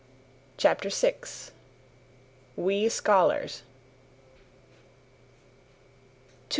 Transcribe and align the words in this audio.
CHAPTER 0.57 0.89
VI. 0.89 1.13
WE 2.55 2.89
SCHOLARS 2.89 3.57
204. 3.57 3.67